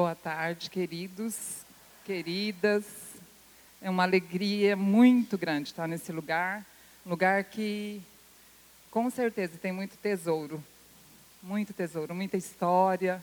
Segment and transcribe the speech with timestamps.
[0.00, 1.58] Boa tarde, queridos,
[2.06, 2.84] queridas.
[3.82, 6.64] É uma alegria muito grande estar nesse lugar,
[7.04, 8.00] lugar que
[8.90, 10.64] com certeza tem muito tesouro,
[11.42, 13.22] muito tesouro, muita história,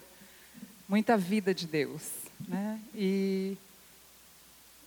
[0.88, 2.12] muita vida de Deus,
[2.46, 2.80] né?
[2.94, 3.58] E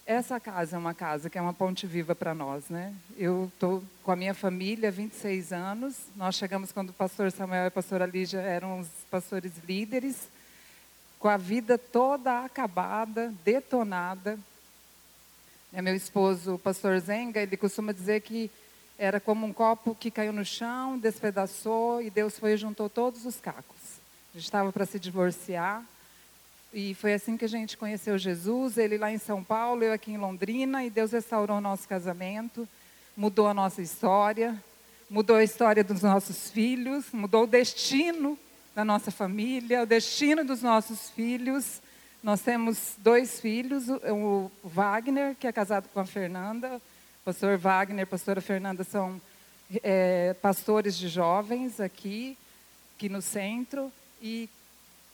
[0.06, 2.96] essa casa é uma casa que é uma ponte viva para nós, né?
[3.18, 5.98] Eu estou com a minha família há 26 anos.
[6.16, 10.30] Nós chegamos quando o pastor Samuel e a pastora Lígia eram os pastores líderes,
[11.22, 14.40] com a vida toda acabada, detonada.
[15.72, 18.50] É, meu esposo, o pastor Zenga, ele costuma dizer que
[18.98, 23.24] era como um copo que caiu no chão, despedaçou e Deus foi e juntou todos
[23.24, 24.00] os cacos.
[24.34, 25.86] A gente estava para se divorciar.
[26.74, 30.12] E foi assim que a gente conheceu Jesus, ele lá em São Paulo, eu aqui
[30.12, 32.68] em Londrina, e Deus restaurou o nosso casamento,
[33.16, 34.58] mudou a nossa história,
[35.10, 38.40] mudou a história dos nossos filhos, mudou o destino
[38.74, 41.82] da nossa família, o destino dos nossos filhos.
[42.24, 48.04] Nós temos dois filhos, o Wagner, que é casado com a Fernanda, o pastor Wagner,
[48.04, 49.20] a pastora Fernanda são
[49.84, 52.38] é, pastores de jovens aqui,
[52.96, 53.92] aqui no centro,
[54.22, 54.48] e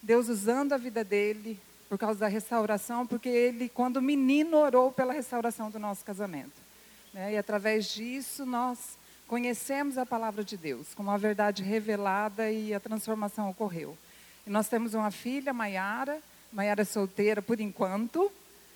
[0.01, 5.13] Deus usando a vida dele por causa da restauração, porque ele, quando menino, orou pela
[5.13, 6.67] restauração do nosso casamento.
[7.13, 7.33] Né?
[7.33, 8.97] E através disso nós
[9.27, 13.97] conhecemos a palavra de Deus como uma verdade revelada e a transformação ocorreu.
[14.45, 16.19] E nós temos uma filha, Maiara,
[16.51, 18.31] Maiara é solteira por enquanto,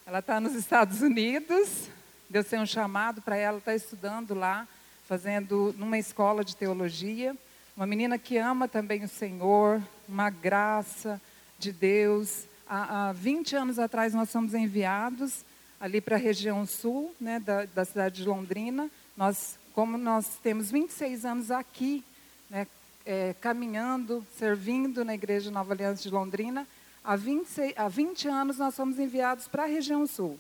[0.05, 1.89] ela está nos Estados Unidos,
[2.29, 4.67] Deus tem um chamado para ela, está estudando lá,
[5.07, 7.35] fazendo numa escola de teologia.
[7.75, 11.21] Uma menina que ama também o Senhor, uma graça
[11.59, 12.45] de Deus.
[12.67, 15.43] Há, há 20 anos atrás nós fomos enviados
[15.79, 18.89] ali para a região sul né, da, da, cidade de Londrina.
[19.17, 22.03] Nós, como nós temos 26 anos aqui,
[22.49, 22.67] né,
[23.05, 26.67] é, caminhando, servindo na Igreja Nova Aliança de Londrina,
[27.03, 30.39] há 20, há 20 anos nós fomos enviados para a região sul,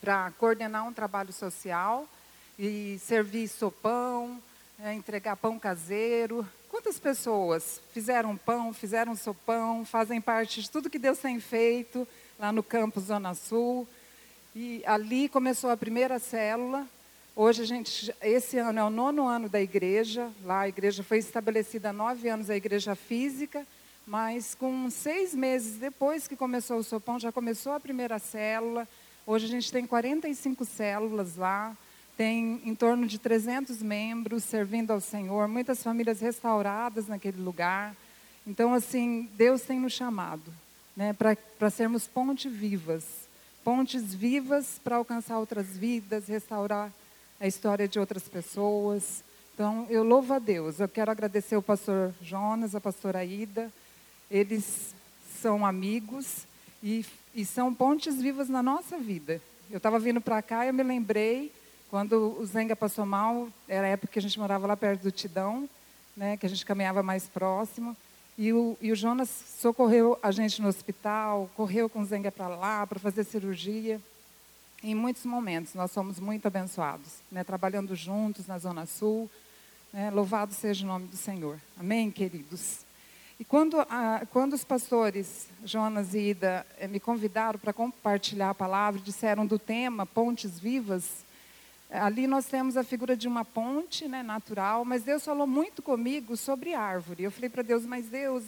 [0.00, 2.08] para coordenar um trabalho social
[2.58, 4.40] e servir sopão,
[4.80, 6.46] é, entregar pão caseiro.
[6.68, 12.06] Quantas pessoas fizeram pão, fizeram sopão, fazem parte de tudo que Deus tem feito
[12.38, 13.86] lá no campus Zona Sul?
[14.54, 16.86] E ali começou a primeira célula.
[17.40, 20.28] Hoje a gente, esse ano é o nono ano da igreja.
[20.44, 23.64] Lá a igreja foi estabelecida há nove anos, a igreja física.
[24.04, 28.88] Mas com seis meses depois que começou o sopão, já começou a primeira célula.
[29.24, 31.76] Hoje a gente tem 45 células lá
[32.16, 37.94] tem em torno de 300 membros servindo ao Senhor, muitas famílias restauradas naquele lugar.
[38.44, 40.52] Então, assim, Deus tem nos chamado
[40.96, 43.28] né, para sermos pontes vivas
[43.62, 46.90] pontes vivas para alcançar outras vidas, restaurar
[47.40, 49.22] a história de outras pessoas.
[49.54, 50.80] Então, eu louvo a Deus.
[50.80, 53.72] Eu quero agradecer o pastor Jonas, a pastora Ida.
[54.30, 54.94] Eles
[55.40, 56.46] são amigos
[56.82, 57.04] e,
[57.34, 59.40] e são pontes vivas na nossa vida.
[59.70, 61.52] Eu estava vindo para cá e eu me lembrei
[61.90, 65.10] quando o Zenga passou mal, era a época que a gente morava lá perto do
[65.10, 65.68] Tidão,
[66.14, 67.96] né, que a gente caminhava mais próximo.
[68.36, 69.28] E o, e o Jonas
[69.58, 74.00] socorreu a gente no hospital, correu com o Zenga para lá para fazer cirurgia.
[74.82, 79.30] Em muitos momentos nós somos muito abençoados, né, trabalhando juntos na Zona Sul.
[79.92, 81.58] Né, louvado seja o nome do Senhor.
[81.78, 82.80] Amém, queridos?
[83.40, 88.54] E quando, a, quando os pastores Jonas e Ida eh, me convidaram para compartilhar a
[88.54, 91.24] palavra, disseram do tema Pontes Vivas,
[91.90, 96.36] Ali nós temos a figura de uma ponte né, natural, mas Deus falou muito comigo
[96.36, 97.24] sobre árvore.
[97.24, 98.44] Eu falei para Deus, mas Deus,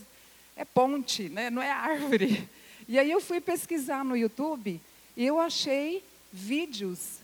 [0.55, 2.49] é ponte, né, não é árvore.
[2.89, 4.81] E aí eu fui pesquisar no YouTube
[5.17, 6.03] e eu achei
[6.33, 7.19] vídeos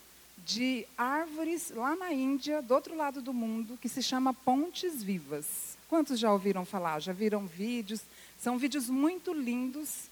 [0.45, 5.77] de árvores lá na Índia, do outro lado do mundo, que se chama Pontes Vivas.
[5.89, 6.99] Quantos já ouviram falar?
[6.99, 8.01] Já viram vídeos?
[8.39, 10.09] São vídeos muito lindos.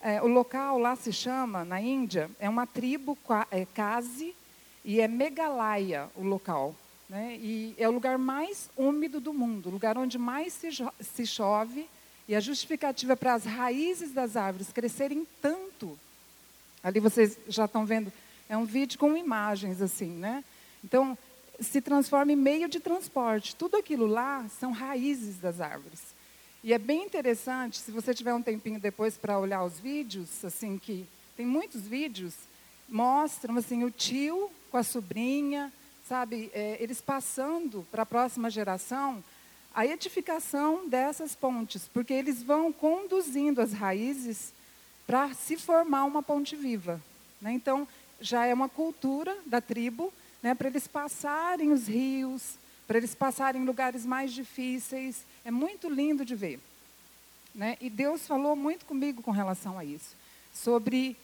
[0.00, 3.16] É, o local lá se chama, na Índia, é uma tribo,
[3.50, 4.34] é, Kazi,
[4.84, 6.74] e é Megalaia o local.
[7.08, 7.38] Né?
[7.40, 10.68] E é o lugar mais úmido do mundo, o lugar onde mais se,
[11.00, 11.88] se chove.
[12.28, 15.98] E a justificativa para as raízes das árvores crescerem tanto.
[16.82, 18.12] Ali vocês já estão vendo,
[18.48, 20.42] é um vídeo com imagens assim, né?
[20.82, 21.16] Então,
[21.60, 23.54] se transforma em meio de transporte.
[23.54, 26.00] Tudo aquilo lá são raízes das árvores.
[26.62, 30.78] E é bem interessante, se você tiver um tempinho depois para olhar os vídeos, assim
[30.78, 31.06] que
[31.36, 32.34] tem muitos vídeos,
[32.88, 35.72] mostram assim o tio com a sobrinha,
[36.08, 39.22] sabe, é, eles passando para a próxima geração
[39.74, 44.52] a edificação dessas pontes, porque eles vão conduzindo as raízes
[45.06, 47.00] para se formar uma ponte viva.
[47.40, 47.52] Né?
[47.52, 47.86] Então,
[48.20, 50.12] já é uma cultura da tribo,
[50.42, 52.56] né, para eles passarem os rios,
[52.86, 55.22] para eles passarem lugares mais difíceis.
[55.44, 56.60] É muito lindo de ver.
[57.54, 57.76] Né?
[57.80, 60.16] E Deus falou muito comigo com relação a isso.
[60.54, 61.16] sobre,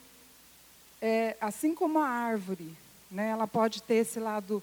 [1.01, 2.71] é, assim como a árvore,
[3.11, 4.63] né, ela pode ter esse lado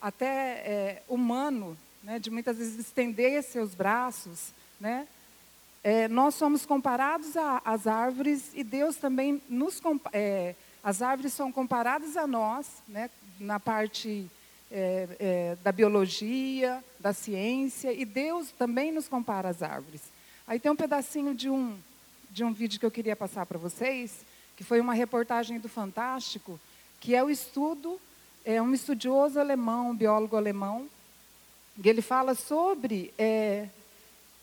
[0.00, 5.06] até é, humano, né, de muitas vezes estender seus braços, né,
[5.84, 9.80] é, nós somos comparados às árvores e Deus também nos
[10.12, 10.54] é,
[10.86, 13.10] as árvores são comparadas a nós, né,
[13.40, 14.30] na parte
[14.70, 20.00] é, é, da biologia, da ciência, e Deus também nos compara às árvores.
[20.46, 21.76] Aí tem um pedacinho de um
[22.30, 24.24] de um vídeo que eu queria passar para vocês,
[24.56, 26.60] que foi uma reportagem do Fantástico,
[27.00, 28.00] que é o estudo
[28.44, 30.86] é um estudioso alemão, um biólogo alemão,
[31.82, 33.66] e ele fala sobre é,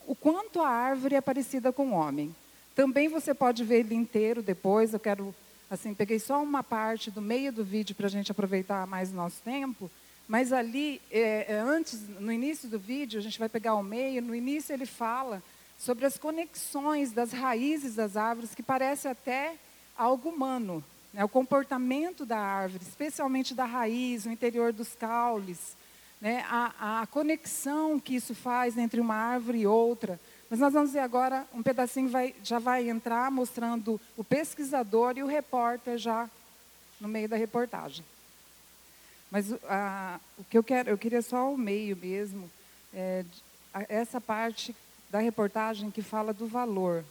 [0.06, 2.36] o quanto a árvore é parecida com o homem.
[2.76, 4.94] Também você pode ver ele inteiro depois.
[4.94, 5.34] Eu quero,
[5.74, 9.16] assim, peguei só uma parte do meio do vídeo para a gente aproveitar mais o
[9.16, 9.90] nosso tempo.
[10.28, 14.22] Mas ali, é, é, antes, no início do vídeo, a gente vai pegar o meio.
[14.22, 15.44] No início ele fala
[15.78, 19.56] sobre as conexões das raízes das árvores que parece até
[19.98, 20.84] algo humano.
[21.14, 21.24] Né?
[21.24, 25.76] O comportamento da árvore, especialmente da raiz, o interior dos caules
[26.24, 30.18] né, a, a conexão que isso faz entre uma árvore e outra.
[30.54, 35.24] Mas nós vamos ver agora, um pedacinho vai, já vai entrar mostrando o pesquisador e
[35.24, 36.30] o repórter já
[37.02, 38.06] no meio da reportagem.
[39.32, 42.48] Mas a, o que eu quero, eu queria só o meio mesmo,
[42.94, 43.26] é,
[43.90, 44.76] essa parte
[45.10, 47.04] da reportagem que fala do valor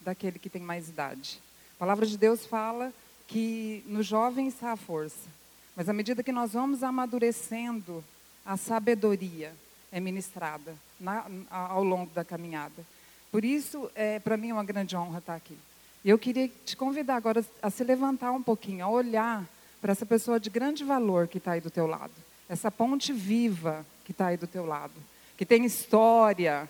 [0.00, 1.40] daquele que tem mais idade.
[1.76, 2.92] A palavra de Deus fala
[3.28, 5.28] que no jovem está a força,
[5.76, 8.02] mas à medida que nós vamos amadurecendo
[8.44, 9.54] a sabedoria
[9.94, 12.84] é ministrada na, ao longo da caminhada.
[13.30, 15.56] Por isso, é, para mim é uma grande honra estar aqui.
[16.04, 19.48] E eu queria te convidar agora a se levantar um pouquinho, a olhar
[19.80, 22.12] para essa pessoa de grande valor que está aí do teu lado.
[22.48, 24.92] Essa ponte viva que está aí do teu lado.
[25.38, 26.68] Que tem história,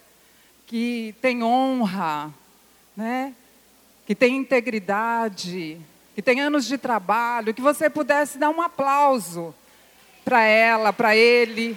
[0.67, 2.31] que tem honra,
[2.95, 3.35] né?
[4.07, 5.81] que tem integridade,
[6.15, 9.55] que tem anos de trabalho, que você pudesse dar um aplauso
[10.23, 11.75] para ela, para ele.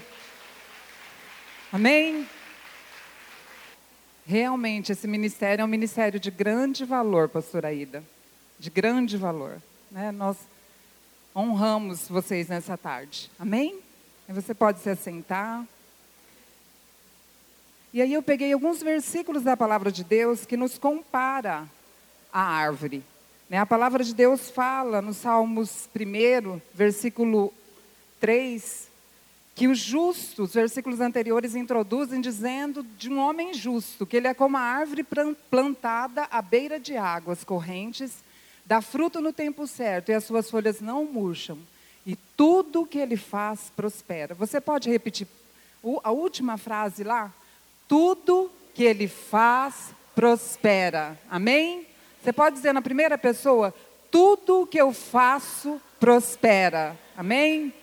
[1.72, 2.26] Amém?
[4.26, 8.02] Realmente, esse ministério é um ministério de grande valor, pastora Ida.
[8.58, 9.62] De grande valor.
[9.92, 10.12] Né?
[10.14, 10.38] Nós
[11.36, 13.30] honramos vocês nessa tarde.
[13.38, 13.80] Amém?
[14.30, 15.66] Você pode se assentar.
[17.94, 21.68] E aí eu peguei alguns versículos da palavra de Deus que nos compara
[22.32, 23.04] à árvore.
[23.50, 23.58] Né?
[23.58, 27.54] A palavra de Deus fala no Salmos 1, versículo
[28.22, 28.87] 3,
[29.58, 34.56] que os justos, versículos anteriores introduzem dizendo de um homem justo, que ele é como
[34.56, 35.04] a árvore
[35.50, 38.24] plantada à beira de águas correntes,
[38.68, 41.58] dá fruto no tempo certo e as suas folhas não murcham,
[42.06, 44.36] e tudo que ele faz prospera.
[44.36, 45.28] Você pode repetir
[46.04, 47.34] a última frase lá?
[47.88, 51.20] Tudo que ele faz prospera.
[51.32, 51.88] Amém?
[52.24, 53.74] Você pode dizer na primeira pessoa:
[54.12, 56.96] tudo que eu faço prospera.
[57.18, 57.74] Amém?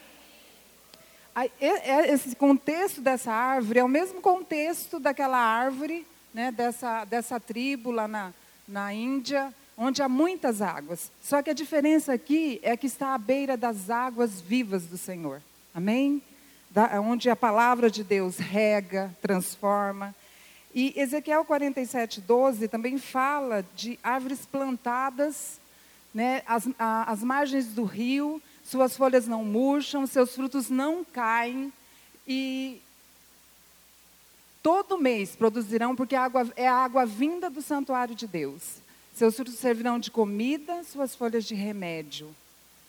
[1.37, 7.91] É, esse contexto dessa árvore é o mesmo contexto daquela árvore, né, dessa, dessa tribo
[7.91, 8.33] lá na,
[8.69, 11.11] na Índia, onde há muitas águas.
[11.23, 15.43] Só que a diferença aqui é que está à beira das águas vivas do Senhor.
[15.75, 16.23] Amém?
[16.71, 20.15] Da, onde a palavra de Deus rega, transforma.
[20.73, 25.61] E Ezequiel 47, 12 também fala de árvores plantadas
[26.13, 31.73] né, às, às margens do rio, suas folhas não murcham, seus frutos não caem
[32.27, 32.81] e
[34.63, 38.83] todo mês produzirão, porque a água, é a água vinda do santuário de Deus.
[39.15, 42.35] Seus frutos servirão de comida, suas folhas de remédio.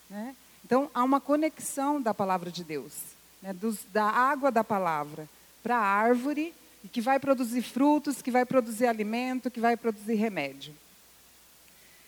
[0.10, 0.36] Né?
[0.64, 2.94] Então, há uma conexão da palavra de Deus,
[3.42, 3.54] né?
[3.54, 5.30] Dos, da água da palavra
[5.62, 6.54] para a árvore,
[6.92, 10.74] que vai produzir frutos, que vai produzir alimento, que vai produzir remédio.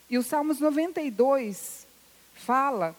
[0.09, 1.85] E o Salmos 92
[2.33, 2.95] fala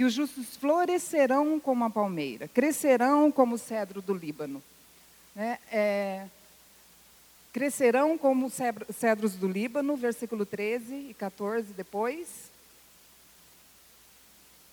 [0.00, 4.62] que os justos florescerão como a palmeira, crescerão como o cedro do Líbano.
[5.36, 5.58] Né?
[5.70, 6.26] É,
[7.52, 12.50] crescerão como cedros do Líbano, versículo 13 e 14 depois.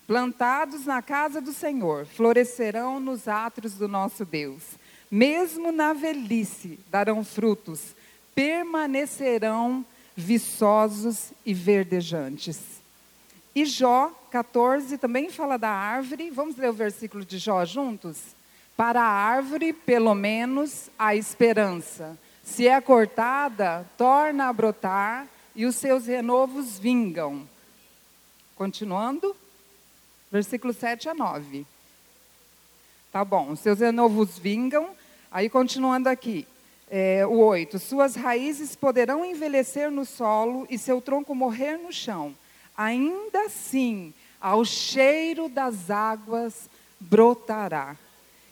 [0.06, 4.62] Plantados na casa do Senhor, florescerão nos átrios do nosso Deus.
[5.10, 7.94] Mesmo na velhice darão frutos,
[8.34, 9.84] permanecerão
[10.16, 12.58] viçosos e verdejantes.
[13.54, 16.30] E Jó 14 também fala da árvore.
[16.30, 18.18] Vamos ler o versículo de Jó juntos?
[18.76, 22.16] Para a árvore, pelo menos, a esperança.
[22.44, 27.48] Se é cortada, torna a brotar e os seus renovos vingam.
[28.54, 29.34] Continuando,
[30.30, 31.66] versículo 7 a 9.
[33.12, 34.90] Tá bom, os seus renovos vingam.
[35.30, 36.46] Aí, continuando aqui.
[36.90, 37.78] É, o 8.
[37.78, 42.34] Suas raízes poderão envelhecer no solo e seu tronco morrer no chão.
[42.78, 46.70] Ainda assim, ao cheiro das águas
[47.00, 47.96] brotará.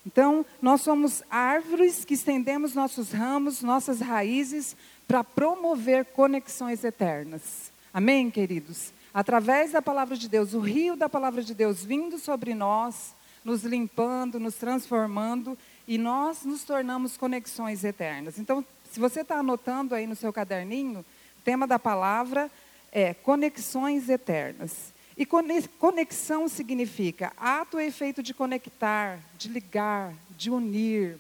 [0.04, 7.71] Então, nós somos árvores que estendemos nossos ramos, nossas raízes, para promover conexões eternas.
[7.95, 8.92] Amém, queridos?
[9.14, 13.14] Através da palavra de Deus, o rio da palavra de Deus vindo sobre nós,
[13.45, 15.56] nos limpando, nos transformando,
[15.87, 18.40] e nós nos tornamos conexões eternas.
[18.40, 21.04] Então, se você está anotando aí no seu caderninho,
[21.45, 22.50] tema da palavra
[22.97, 24.95] é conexões eternas.
[25.19, 31.19] E conexão significa ato e efeito de conectar, de ligar, de unir.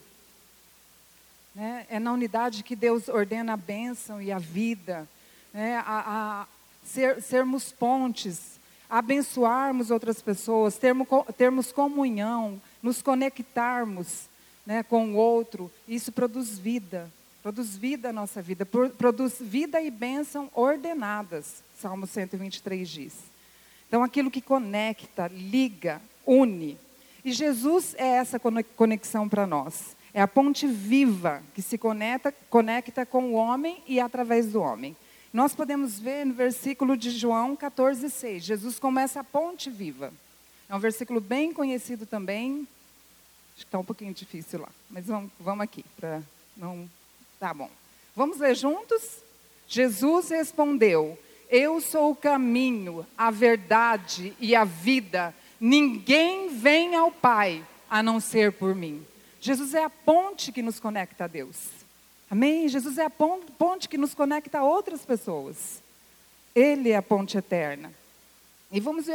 [1.54, 1.86] Né?
[1.90, 5.06] É na unidade que Deus ordena a bênção e a vida.
[5.52, 5.76] Né?
[5.76, 5.82] A,
[6.42, 6.46] a
[6.82, 11.06] ser, sermos pontes, abençoarmos outras pessoas, termos,
[11.36, 14.30] termos comunhão, nos conectarmos
[14.64, 15.70] né, com o outro.
[15.86, 17.10] Isso produz vida.
[17.46, 18.66] Produz vida a nossa vida.
[18.66, 21.62] Produz vida e bênção ordenadas.
[21.80, 23.12] Salmo 123 diz.
[23.86, 26.76] Então, aquilo que conecta, liga, une.
[27.24, 28.40] E Jesus é essa
[28.74, 29.94] conexão para nós.
[30.12, 34.96] É a ponte viva que se conecta, conecta com o homem e através do homem.
[35.32, 38.42] Nós podemos ver no versículo de João 14, 6.
[38.42, 40.12] Jesus começa a ponte viva.
[40.68, 42.66] É um versículo bem conhecido também.
[43.54, 44.68] Acho que está um pouquinho difícil lá.
[44.90, 46.20] Mas vamos, vamos aqui, para
[46.56, 46.90] não.
[47.38, 47.70] Tá bom.
[48.14, 49.02] Vamos ler juntos?
[49.68, 55.34] Jesus respondeu: eu sou o caminho, a verdade e a vida.
[55.60, 59.06] Ninguém vem ao Pai a não ser por mim.
[59.40, 61.56] Jesus é a ponte que nos conecta a Deus.
[62.28, 62.68] Amém?
[62.68, 65.80] Jesus é a ponte que nos conecta a outras pessoas.
[66.54, 67.92] Ele é a ponte eterna.
[68.72, 69.14] E vamos ver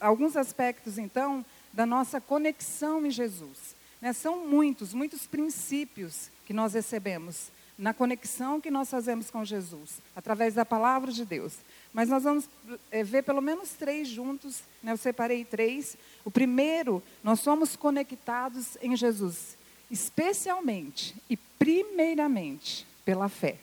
[0.00, 3.76] alguns aspectos, então, da nossa conexão em Jesus.
[4.00, 4.12] Né?
[4.12, 10.54] São muitos, muitos princípios que nós recebemos na conexão que nós fazemos com Jesus, através
[10.54, 11.54] da palavra de Deus.
[11.92, 12.50] Mas nós vamos
[12.90, 14.90] é, ver pelo menos três juntos, né?
[14.90, 15.96] eu separei três.
[16.24, 19.56] O primeiro, nós somos conectados em Jesus,
[19.88, 23.56] especialmente e primeiramente pela fé.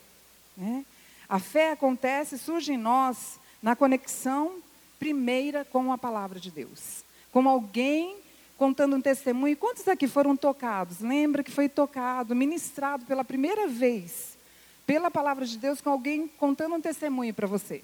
[0.56, 0.86] Né?
[1.27, 4.62] A fé acontece, surge em nós na conexão
[4.98, 7.04] primeira com a palavra de Deus.
[7.32, 8.15] Como alguém
[8.57, 9.57] contando um testemunho.
[9.57, 11.00] Quantos aqui foram tocados?
[11.00, 14.35] Lembra que foi tocado, ministrado pela primeira vez
[14.85, 17.81] pela palavra de Deus com alguém contando um testemunho para você?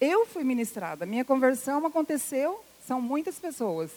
[0.00, 1.06] Eu fui ministrada.
[1.06, 3.90] Minha conversão aconteceu, são muitas pessoas.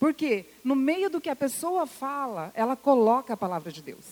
[0.00, 4.04] Porque no meio do que a pessoa fala, ela coloca a palavra de Deus.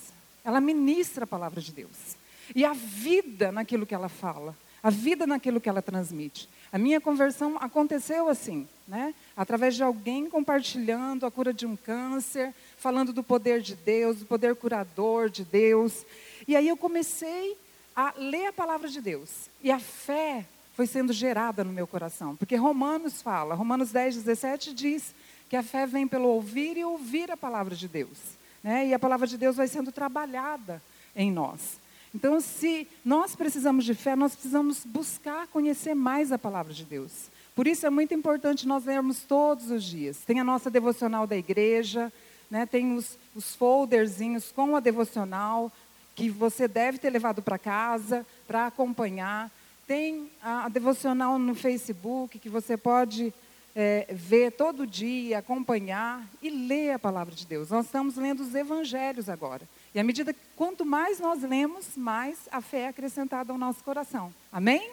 [0.44, 2.16] Ela ministra a palavra de Deus.
[2.54, 6.49] E a vida naquilo que ela fala, a vida naquilo que ela transmite.
[6.72, 9.12] A minha conversão aconteceu assim, né?
[9.36, 14.26] Através de alguém compartilhando a cura de um câncer, falando do poder de Deus, do
[14.26, 16.06] poder curador de Deus.
[16.46, 17.56] E aí eu comecei
[17.94, 19.50] a ler a palavra de Deus.
[19.62, 20.46] E a fé
[20.76, 22.36] foi sendo gerada no meu coração.
[22.36, 25.12] Porque Romanos fala, Romanos 10, 17 diz
[25.48, 28.18] que a fé vem pelo ouvir e ouvir a palavra de Deus.
[28.62, 28.86] Né?
[28.86, 30.80] E a palavra de Deus vai sendo trabalhada
[31.16, 31.79] em nós.
[32.14, 37.31] Então, se nós precisamos de fé, nós precisamos buscar conhecer mais a palavra de Deus.
[37.55, 40.19] Por isso é muito importante nós lermos todos os dias.
[40.26, 42.12] Tem a nossa devocional da igreja,
[42.50, 42.67] né?
[42.67, 45.71] tem os, os folderzinhos com a devocional,
[46.17, 49.50] que você deve ter levado para casa para acompanhar.
[49.87, 53.33] Tem a, a, devocional no Facebook, que você pode
[53.75, 57.71] é, ver todo dia, acompanhar e ler a palavra de Deus.
[57.71, 59.62] Nós estamos lendo os evangelhos agora.
[59.95, 63.83] E à medida que quanto mais nós lemos, mais a fé é acrescentada ao nosso
[63.83, 64.31] coração.
[64.52, 64.93] Amém?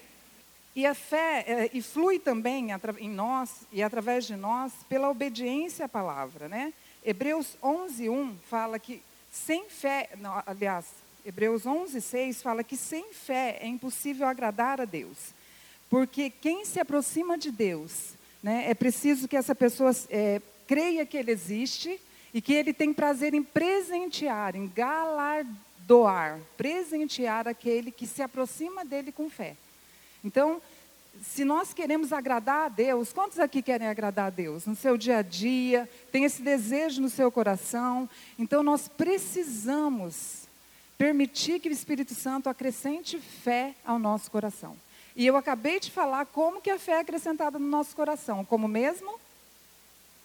[0.73, 2.69] E a fé é, e flui também
[2.99, 6.71] em nós e através de nós pela obediência à palavra, né?
[7.03, 10.85] Hebreus 11:1 fala que sem fé, não, aliás,
[11.25, 15.17] Hebreus 11:6 fala que sem fé é impossível agradar a Deus,
[15.89, 21.17] porque quem se aproxima de Deus, né, é preciso que essa pessoa é, creia que
[21.17, 21.99] Ele existe
[22.37, 29.11] e que ele tem prazer em presentear, em galardoar, presentear aquele que se aproxima dele
[29.11, 29.55] com fé.
[30.23, 30.61] Então,
[31.23, 34.67] se nós queremos agradar a Deus, quantos aqui querem agradar a Deus?
[34.67, 38.07] No seu dia a dia, tem esse desejo no seu coração.
[38.37, 40.43] Então, nós precisamos
[40.95, 44.77] permitir que o Espírito Santo acrescente fé ao nosso coração.
[45.15, 48.45] E eu acabei de falar como que a fé é acrescentada no nosso coração.
[48.45, 49.19] Como mesmo?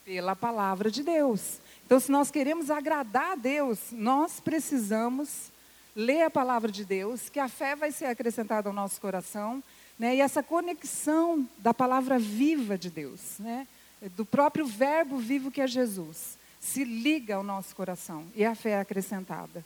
[0.04, 1.62] Pela palavra de Deus.
[1.93, 5.53] Então, se nós queremos agradar a Deus, nós precisamos
[5.95, 9.63] ler a palavra de Deus, que a fé vai ser acrescentada ao nosso coração,
[9.99, 10.17] né?
[10.17, 13.69] e essa conexão da palavra viva de Deus, né?
[14.17, 18.71] do próprio Verbo vivo que é Jesus, se liga ao nosso coração, e a fé
[18.71, 19.63] é acrescentada.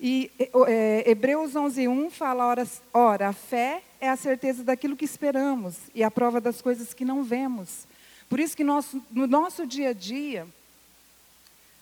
[0.00, 0.30] E
[0.68, 6.02] é, Hebreus 11:1 fala: ora, ora, a fé é a certeza daquilo que esperamos e
[6.02, 7.86] a prova das coisas que não vemos.
[8.26, 10.48] Por isso que nós, no nosso dia a dia,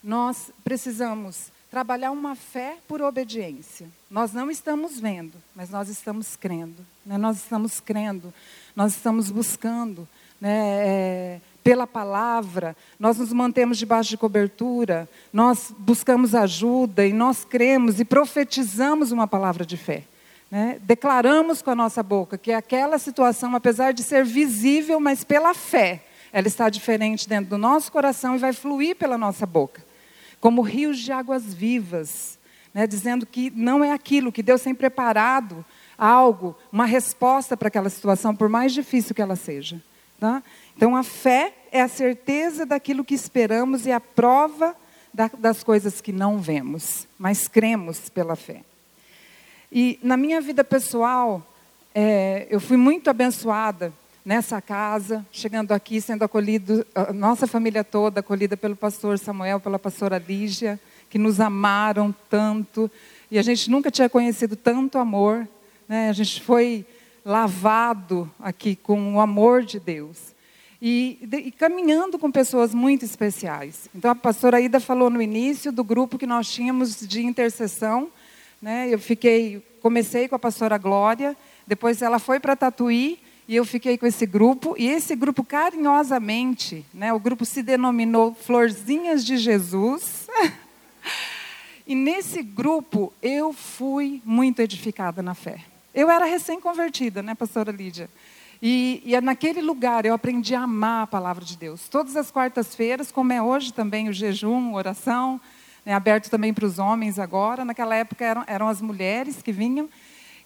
[0.06, 3.88] nós precisamos trabalhar uma fé por obediência.
[4.08, 6.86] Nós não estamos vendo, mas nós estamos crendo.
[7.04, 7.18] Né?
[7.18, 8.32] Nós estamos crendo,
[8.76, 10.08] nós estamos buscando.
[10.40, 10.50] Né?
[10.52, 17.98] É, pela palavra, nós nos mantemos debaixo de cobertura, nós buscamos ajuda e nós cremos
[17.98, 20.04] e profetizamos uma palavra de fé.
[20.48, 20.78] Né?
[20.82, 26.04] Declaramos com a nossa boca que aquela situação, apesar de ser visível, mas pela fé,
[26.32, 29.82] ela está diferente dentro do nosso coração e vai fluir pela nossa boca,
[30.46, 32.38] como rios de águas vivas,
[32.72, 32.86] né?
[32.86, 35.64] dizendo que não é aquilo, que Deus tem preparado
[35.98, 39.82] algo, uma resposta para aquela situação, por mais difícil que ela seja.
[40.20, 40.40] Tá?
[40.76, 44.76] Então, a fé é a certeza daquilo que esperamos e a prova
[45.12, 48.62] da, das coisas que não vemos, mas cremos pela fé.
[49.72, 51.44] E na minha vida pessoal,
[51.92, 53.92] é, eu fui muito abençoada
[54.26, 59.78] nessa casa, chegando aqui, sendo acolhido, a nossa família toda, acolhida pelo pastor Samuel, pela
[59.78, 62.90] pastora Lígia, que nos amaram tanto.
[63.30, 65.47] E a gente nunca tinha conhecido tanto amor.
[65.88, 66.11] Né?
[66.11, 66.85] A gente foi
[67.25, 70.35] lavado aqui com o amor de Deus
[70.83, 73.88] e, e, caminhando com pessoas muito especiais.
[73.95, 78.09] Então, a pastora Ida falou no início do grupo que nós tínhamos de intercessão.
[78.61, 78.88] Né?
[78.92, 83.96] Eu fiquei, comecei com a pastora Glória, depois ela foi para Tatuí e eu fiquei
[83.96, 84.74] com esse grupo.
[84.78, 90.26] E esse grupo, carinhosamente, né, o grupo se denominou Florzinhas de Jesus.
[91.86, 95.60] e nesse grupo eu fui muito edificada na fé.
[95.94, 98.10] Eu era recém-convertida, né, pastora Lídia?
[98.60, 101.88] E, e é naquele lugar eu aprendi a amar a palavra de Deus.
[101.88, 105.40] Todas as quartas-feiras, como é hoje também o jejum, oração,
[105.84, 107.64] né, aberto também para os homens agora.
[107.64, 109.88] Naquela época eram, eram as mulheres que vinham.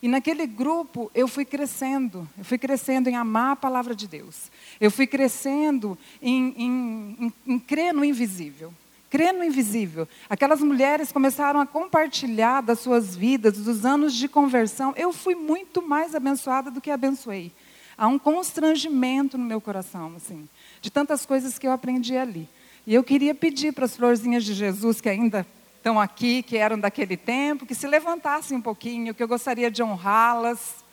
[0.03, 4.51] E naquele grupo eu fui crescendo, eu fui crescendo em amar a palavra de Deus.
[4.81, 8.73] Eu fui crescendo em, em, em, em crer no invisível.
[9.11, 10.09] Crer no invisível.
[10.29, 14.95] Aquelas mulheres começaram a compartilhar das suas vidas, dos anos de conversão.
[14.97, 17.53] Eu fui muito mais abençoada do que abençoei
[18.01, 20.49] há um constrangimento no meu coração, assim,
[20.81, 22.49] de tantas coisas que eu aprendi ali.
[22.87, 25.47] E eu queria pedir para as florzinhas de Jesus que ainda
[25.81, 29.83] estão aqui, que eram daquele tempo, que se levantassem um pouquinho, que eu gostaria de
[29.83, 30.85] honrá-las,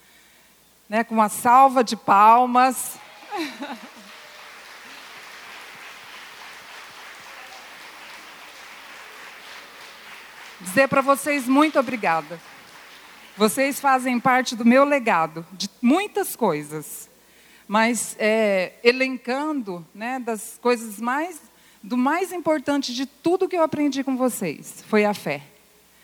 [0.88, 2.98] né, com uma salva de palmas.
[10.62, 12.40] Dizer para vocês muito obrigada.
[13.36, 17.10] Vocês fazem parte do meu legado, de muitas coisas,
[17.68, 21.42] mas é, elencando né, das coisas mais,
[21.88, 25.42] do mais importante de tudo que eu aprendi com vocês, foi a fé.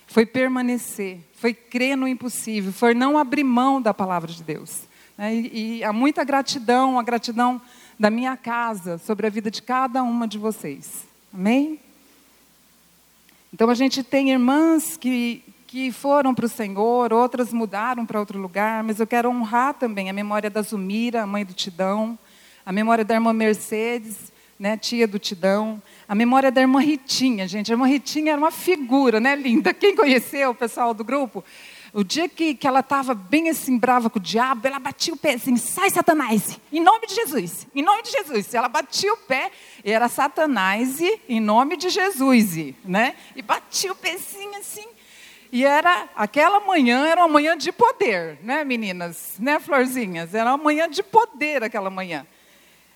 [0.07, 4.83] Foi permanecer, foi crer no impossível, foi não abrir mão da palavra de Deus.
[5.17, 7.61] Né, e, e há muita gratidão, a gratidão
[7.99, 11.05] da minha casa sobre a vida de cada uma de vocês.
[11.33, 11.79] Amém?
[13.53, 15.43] Então a gente tem irmãs que
[15.73, 20.07] que foram para o Senhor, outras mudaram para outro lugar, mas eu quero honrar também
[20.07, 22.15] a memória da Zumira, a mãe do Tidão,
[22.63, 24.31] a memória da irmã Mercedes,
[24.63, 27.69] né, tia do Tidão, a memória da irmã Ritinha, gente.
[27.69, 29.73] A irmã Ritinha era uma figura, né, linda?
[29.73, 31.43] Quem conheceu o pessoal do grupo?
[31.91, 35.17] O dia que, que ela estava bem assim, brava com o diabo, ela batia o
[35.17, 38.54] pé assim, sai Satanás, em nome de Jesus, em nome de Jesus.
[38.54, 39.52] Ela batia o pé,
[39.84, 40.97] e era Satanás,
[41.28, 43.15] em nome de Jesus, né?
[43.36, 44.86] E batia o pezinho assim,
[45.52, 49.36] e era, aquela manhã era uma manhã de poder, né, meninas?
[49.38, 50.34] Né, florzinhas?
[50.34, 52.26] Era uma manhã de poder aquela manhã.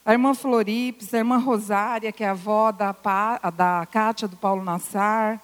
[0.08, 2.96] A irmã Floripes, a irmã Rosária, que é a avó da,
[3.54, 5.38] da Cátia, do Paulo Nassar.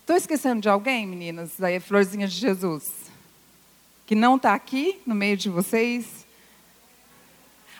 [0.00, 1.62] Estou esquecendo de alguém, meninas?
[1.62, 3.10] Aí, Florzinha de Jesus.
[4.06, 6.24] Que não está aqui no meio de vocês.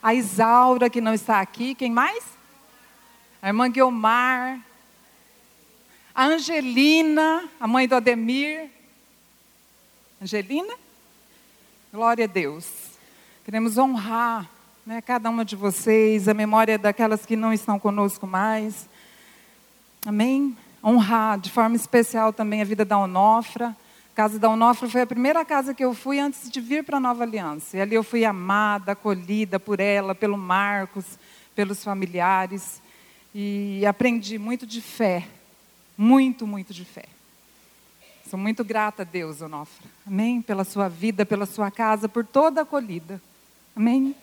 [0.03, 1.75] A Isaura, que não está aqui.
[1.75, 2.22] Quem mais?
[3.40, 4.61] A irmã Guilmar.
[6.14, 8.68] A Angelina, a mãe do Ademir.
[10.20, 10.75] Angelina?
[11.90, 12.68] Glória a Deus.
[13.42, 14.55] Queremos honrar
[14.87, 18.88] né, cada uma de vocês, a memória daquelas que não estão conosco mais.
[20.07, 20.57] Amém?
[20.83, 23.70] Honrar de forma especial também a vida da Onofra.
[23.70, 26.99] A casa da Onofra foi a primeira casa que eu fui antes de vir para
[26.99, 27.77] a Nova Aliança.
[27.77, 31.05] E ali eu fui amada, acolhida por ela, pelo Marcos,
[31.57, 32.81] pelos familiares.
[33.35, 35.27] E aprendi muito de fé.
[35.99, 37.07] Muito, muito de fé.
[38.31, 39.88] Sou muito grata a Deus, Onofra.
[40.07, 40.40] Amém?
[40.40, 43.20] Pela sua vida, pela sua casa, por toda a acolhida.
[43.75, 44.14] Amém?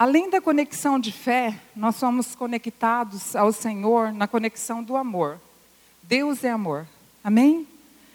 [0.00, 5.38] Além da conexão de fé, nós somos conectados ao Senhor na conexão do amor.
[6.02, 6.86] Deus é amor.
[7.22, 7.68] Amém?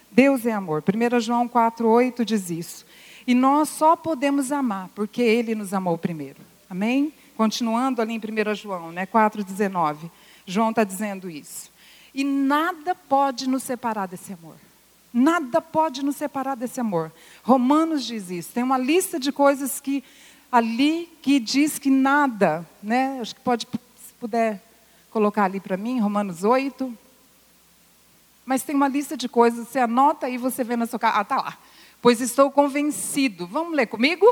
[0.09, 0.83] Deus é amor.
[0.83, 2.87] 1 João 4,8 diz isso.
[3.27, 6.39] E nós só podemos amar porque Ele nos amou primeiro.
[6.67, 7.13] Amém?
[7.37, 10.09] Continuando ali em 1 João, né, 4,19.
[10.43, 11.71] João está dizendo isso.
[12.15, 14.55] E nada pode nos separar desse amor.
[15.13, 17.11] Nada pode nos separar desse amor.
[17.43, 18.51] Romanos diz isso.
[18.51, 20.03] Tem uma lista de coisas que
[20.55, 23.19] ali que diz que nada, né?
[23.19, 23.67] Acho que pode,
[24.07, 24.63] se puder
[25.11, 26.97] colocar ali para mim, Romanos 8.
[28.45, 31.17] Mas tem uma lista de coisas, você anota aí, você vê na sua casa.
[31.17, 31.57] Ah, tá lá.
[32.01, 33.45] Pois estou convencido.
[33.45, 34.25] Vamos ler comigo?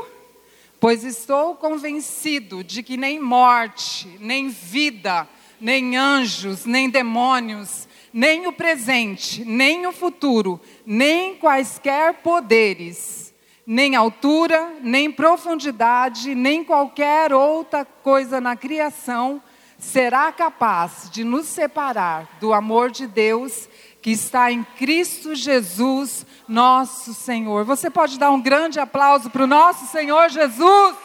[0.80, 5.28] Pois estou convencido de que nem morte, nem vida,
[5.60, 13.23] nem anjos, nem demônios, nem o presente, nem o futuro, nem quaisquer poderes,
[13.66, 19.42] nem altura, nem profundidade, nem qualquer outra coisa na criação
[19.78, 23.68] será capaz de nos separar do amor de Deus
[24.00, 27.64] que está em Cristo Jesus, nosso Senhor.
[27.64, 30.96] Você pode dar um grande aplauso para o nosso Senhor Jesus?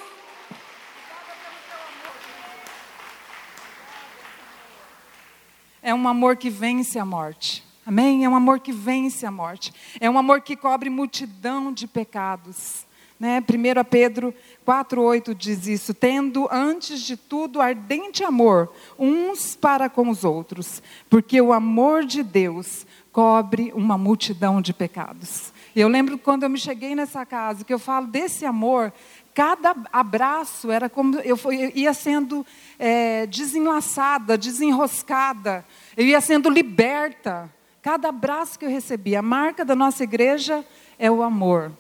[5.82, 7.69] É um amor que vence a morte.
[7.90, 8.24] Amém?
[8.24, 9.74] É um amor que vence a morte.
[10.00, 12.86] É um amor que cobre multidão de pecados.
[13.20, 13.40] Né?
[13.40, 14.32] 1 Pedro
[14.64, 21.42] 4,8 diz isso: tendo antes de tudo ardente amor uns para com os outros, porque
[21.42, 25.52] o amor de Deus cobre uma multidão de pecados.
[25.76, 28.94] Eu lembro quando eu me cheguei nessa casa, que eu falo desse amor,
[29.34, 31.36] cada abraço era como eu,
[31.74, 32.46] ia sendo
[32.78, 35.66] é, desenlaçada, desenroscada,
[35.98, 37.52] eu ia sendo liberta.
[37.90, 40.64] Cada abraço que eu recebia, a marca da nossa igreja
[41.00, 41.72] é o amor.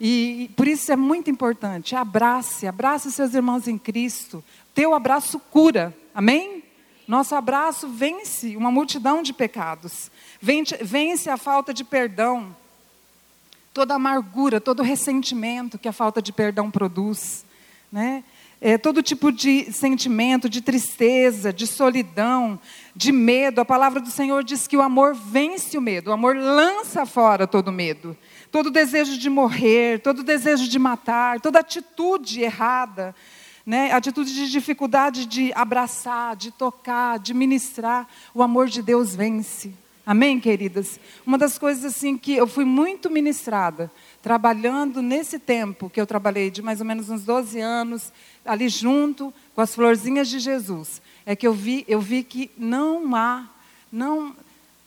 [0.00, 4.44] E por isso é muito importante, abrace, abrace seus irmãos em Cristo.
[4.72, 6.62] Teu abraço cura, amém?
[7.08, 12.54] Nosso abraço vence uma multidão de pecados, vence a falta de perdão,
[13.74, 17.44] toda amargura, todo ressentimento que a falta de perdão produz,
[17.90, 18.22] né?
[18.60, 22.58] É, todo tipo de sentimento, de tristeza, de solidão,
[22.94, 23.60] de medo.
[23.60, 27.46] A palavra do Senhor diz que o amor vence o medo, o amor lança fora
[27.46, 28.16] todo medo,
[28.50, 33.14] todo desejo de morrer, todo desejo de matar, toda atitude errada,
[33.64, 33.92] né?
[33.92, 38.08] atitude de dificuldade de abraçar, de tocar, de ministrar.
[38.34, 39.72] O amor de Deus vence.
[40.08, 40.98] Amém, queridas?
[41.26, 43.90] Uma das coisas assim que eu fui muito ministrada,
[44.22, 48.10] trabalhando nesse tempo que eu trabalhei de mais ou menos uns 12 anos,
[48.48, 53.14] ali junto com as florzinhas de Jesus, é que eu vi, eu vi que não
[53.14, 53.46] há,
[53.92, 54.34] não,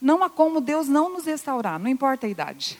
[0.02, 2.80] não há como Deus não nos restaurar, não importa a idade.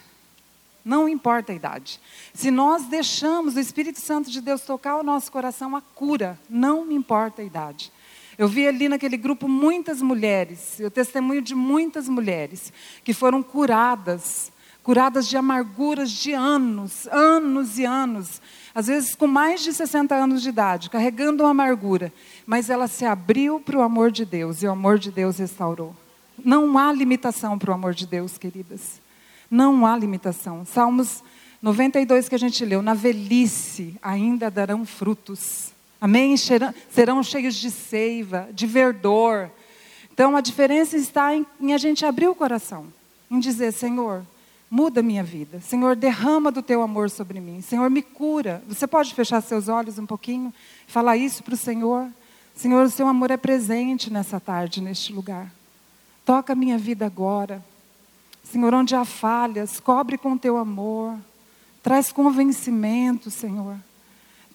[0.84, 2.00] Não importa a idade.
[2.34, 6.92] Se nós deixamos o Espírito Santo de Deus tocar o nosso coração, a cura, não
[6.92, 7.92] importa a idade.
[8.36, 14.52] Eu vi ali naquele grupo muitas mulheres, eu testemunho de muitas mulheres que foram curadas,
[14.82, 18.42] curadas de amarguras de anos, anos e anos,
[18.74, 22.12] às vezes com mais de 60 anos de idade, carregando uma amargura,
[22.46, 25.96] mas ela se abriu para o amor de Deus e o amor de Deus restaurou.
[26.44, 29.00] Não há limitação para o amor de Deus, queridas.
[29.50, 30.66] Não há limitação.
[30.66, 31.24] Salmos
[31.62, 35.72] 92 que a gente leu, na velhice ainda darão frutos.
[36.00, 36.36] Amém?
[36.90, 39.52] Serão cheios de seiva, de verdor.
[40.12, 42.88] Então a diferença está em, em a gente abrir o coração,
[43.30, 44.26] em dizer: Senhor,
[44.72, 45.60] muda minha vida.
[45.60, 47.60] Senhor, derrama do teu amor sobre mim.
[47.60, 48.64] Senhor, me cura.
[48.70, 50.54] Você pode fechar seus olhos um pouquinho
[50.88, 52.08] falar isso para o Senhor?
[52.56, 55.52] Senhor, o seu amor é presente nessa tarde, neste lugar.
[56.26, 57.62] Toca a minha vida agora.
[58.46, 61.18] Senhor, onde há falhas, cobre com o teu amor.
[61.84, 63.76] Traz convencimento, Senhor.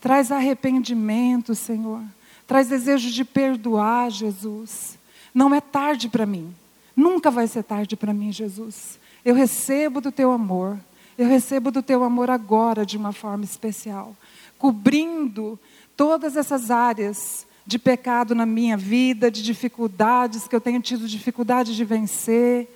[0.00, 2.02] Traz arrependimento, Senhor.
[2.46, 4.98] Traz desejo de perdoar, Jesus.
[5.34, 6.54] Não é tarde para mim.
[6.94, 8.98] Nunca vai ser tarde para mim, Jesus.
[9.26, 10.78] Eu recebo do teu amor.
[11.18, 14.14] Eu recebo do teu amor agora de uma forma especial,
[14.56, 15.58] cobrindo
[15.96, 21.74] todas essas áreas de pecado na minha vida, de dificuldades que eu tenho tido dificuldade
[21.74, 22.68] de vencer.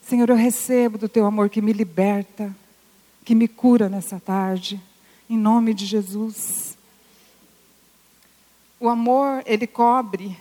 [0.00, 2.52] Senhor, eu recebo do teu amor que me liberta,
[3.24, 4.80] que me cura nessa tarde,
[5.30, 6.76] em nome de Jesus.
[8.80, 10.36] O amor, ele cobre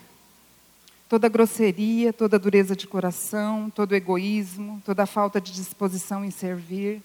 [1.11, 7.01] toda grosseria, toda dureza de coração, todo egoísmo, toda falta de disposição em servir,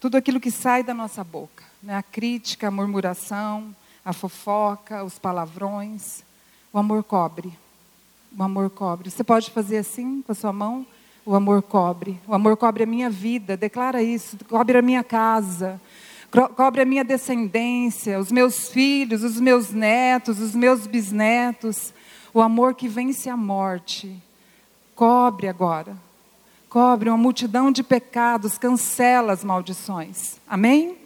[0.00, 1.94] tudo aquilo que sai da nossa boca, né?
[1.94, 3.72] a crítica, a murmuração,
[4.04, 6.24] a fofoca, os palavrões.
[6.72, 7.56] O amor cobre.
[8.36, 9.08] O amor cobre.
[9.08, 10.84] Você pode fazer assim com a sua mão?
[11.24, 12.18] O amor cobre.
[12.26, 13.56] O amor cobre a minha vida.
[13.56, 14.36] Declara isso.
[14.48, 15.80] Cobre a minha casa
[16.54, 21.94] cobre a minha descendência, os meus filhos, os meus netos, os meus bisnetos.
[22.38, 24.16] O amor que vence a morte.
[24.94, 25.96] Cobre agora.
[26.68, 30.36] cobre uma multidão de pecados, cancela as maldições.
[30.48, 30.96] Amém?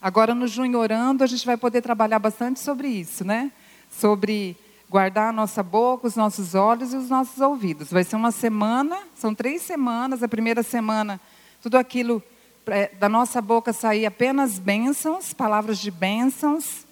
[0.00, 3.52] Agora, no Junho Orando, a gente vai poder trabalhar bastante sobre isso, né?
[3.90, 4.56] Sobre
[4.88, 7.90] guardar a nossa boca, os nossos olhos e os nossos ouvidos.
[7.92, 10.22] Vai ser uma semana, são três semanas.
[10.22, 11.20] A primeira semana,
[11.60, 12.22] tudo aquilo
[12.66, 16.86] é, da nossa boca sair apenas bênçãos, palavras de bênçãos,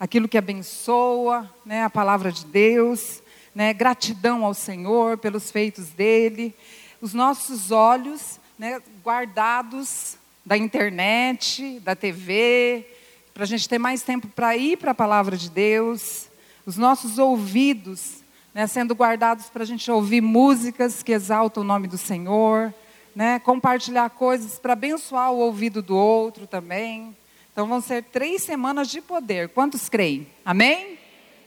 [0.00, 3.22] aquilo que abençoa, né, a palavra de Deus,
[3.54, 6.52] né, gratidão ao Senhor pelos feitos dele.
[7.00, 12.84] Os nossos olhos né, guardados da internet, da TV,
[13.32, 16.28] para a gente ter mais tempo para ir para a palavra de Deus
[16.66, 18.20] os nossos ouvidos
[18.54, 22.74] né, sendo guardados para a gente ouvir músicas que exaltam o nome do Senhor,
[23.14, 27.16] né, compartilhar coisas para abençoar o ouvido do outro também.
[27.60, 29.50] Então vão ser três semanas de poder.
[29.50, 30.26] Quantos creem?
[30.42, 30.98] Amém?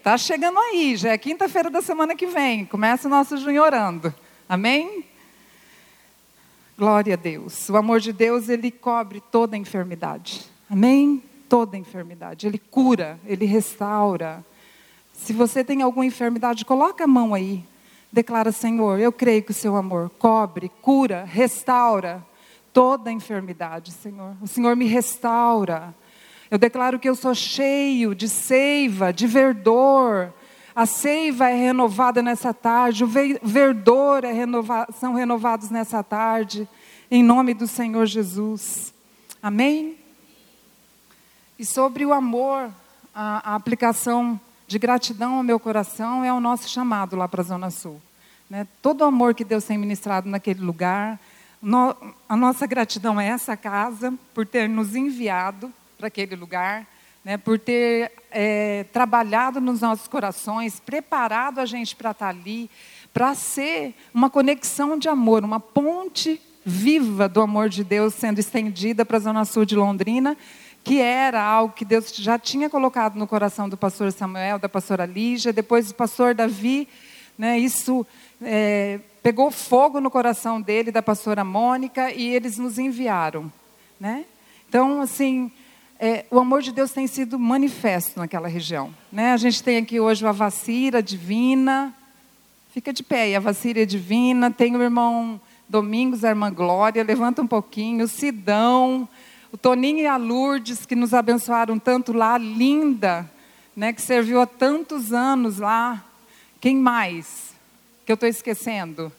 [0.04, 2.66] Tá chegando aí, já é quinta-feira da semana que vem.
[2.66, 4.14] Começa o nosso junho orando.
[4.48, 5.04] Amém?
[6.78, 7.68] Glória a Deus.
[7.68, 10.46] O amor de Deus, ele cobre toda enfermidade.
[10.70, 11.24] Amém?
[11.50, 12.46] Toda enfermidade.
[12.46, 14.46] Ele cura, ele restaura.
[15.14, 17.66] Se você tem alguma enfermidade, coloca a mão aí.
[18.12, 22.24] Declara, Senhor, eu creio que o seu amor cobre, cura, restaura
[22.72, 24.36] toda enfermidade, Senhor.
[24.42, 25.96] O Senhor me restaura.
[26.54, 30.32] Eu declaro que eu sou cheio de seiva, de verdor.
[30.76, 36.70] A seiva é renovada nessa tarde, o verdor é renova são renovados nessa tarde,
[37.10, 38.94] em nome do Senhor Jesus.
[39.42, 39.98] Amém?
[41.58, 42.70] E sobre o amor,
[43.16, 47.46] a, a aplicação de gratidão ao meu coração é o nosso chamado lá para a
[47.46, 48.00] Zona Sul.
[48.48, 48.68] Né?
[48.80, 51.20] Todo o amor que Deus tem ministrado naquele lugar,
[51.60, 51.96] no,
[52.30, 56.86] a nossa gratidão a essa casa por ter nos enviado para aquele lugar,
[57.24, 57.38] né?
[57.38, 62.70] por ter é, trabalhado nos nossos corações, preparado a gente para estar ali,
[63.14, 69.06] para ser uma conexão de amor, uma ponte viva do amor de Deus sendo estendida
[69.06, 70.36] para a Zona Sul de Londrina
[70.84, 75.06] que era algo que Deus já tinha colocado no coração do pastor Samuel, da pastora
[75.06, 76.90] Lígia, depois do pastor Davi,
[77.38, 78.06] né, isso
[78.42, 83.50] é, pegou fogo no coração dele, da pastora Mônica, e eles nos enviaram.
[83.98, 84.26] Né?
[84.68, 85.52] Então, assim,
[86.00, 88.94] é, o amor de Deus tem sido manifesto naquela região.
[89.12, 89.34] Né?
[89.34, 91.94] A gente tem aqui hoje a vacira divina,
[92.74, 97.48] fica de pé, a vacira divina, tem o irmão Domingos, a irmã Glória, levanta um
[97.48, 99.08] pouquinho, o Sidão,
[99.52, 103.30] o Toninho e a Lourdes, que nos abençoaram tanto lá, linda,
[103.76, 106.04] né, que serviu há tantos anos lá.
[106.60, 107.54] Quem mais?
[108.06, 109.12] Que eu estou esquecendo?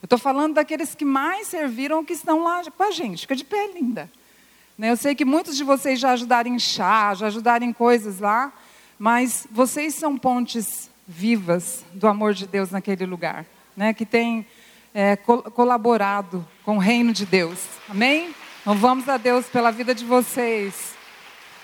[0.00, 3.20] Eu estou falando daqueles que mais serviram, que estão lá com a gente.
[3.20, 4.10] Fica de pé, linda.
[4.80, 8.18] Né, eu sei que muitos de vocês já ajudaram em chá, já ajudaram em coisas
[8.18, 8.50] lá,
[8.98, 13.44] mas vocês são pontes vivas do amor de Deus naquele lugar,
[13.76, 14.46] né, que tem
[14.94, 17.58] é, colaborado com o reino de Deus.
[17.90, 18.34] Amém?
[18.64, 20.94] Louvamos a Deus pela vida de vocês.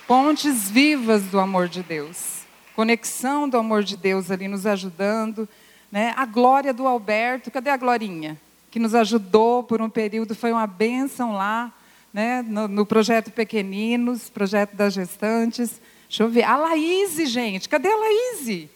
[0.07, 2.43] Pontes vivas do amor de Deus.
[2.75, 5.49] Conexão do amor de Deus ali nos ajudando.
[5.91, 6.13] Né?
[6.19, 8.39] A glória do Alberto, cadê a Glorinha?
[8.71, 11.73] Que nos ajudou por um período, foi uma bênção lá,
[12.17, 12.43] né?
[12.49, 15.79] no, no projeto Pequeninos, projeto das gestantes.
[16.09, 16.45] Deixa eu ver.
[16.45, 18.71] A Laíse, gente, cadê a Laíse?